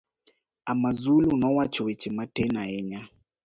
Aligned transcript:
Amazulu 0.73 1.27
nowacho 1.41 1.81
weche 1.87 2.09
matin 2.17 2.51
ahinya. 2.63 3.01